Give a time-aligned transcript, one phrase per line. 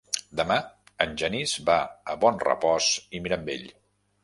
[0.37, 0.55] Demà
[1.05, 1.77] en Genís va
[2.15, 3.71] a Bonrepòs i Mirambell.